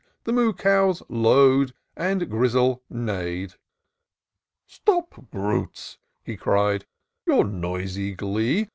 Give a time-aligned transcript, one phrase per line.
[0.23, 3.53] The moo cows low'd, and Grizzle neigh'd!"
[4.65, 6.87] Stop, brutes," he cried,"
[7.27, 8.69] your noisy glee